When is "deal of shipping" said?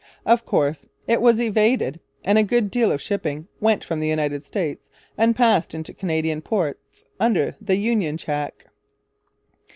2.71-3.47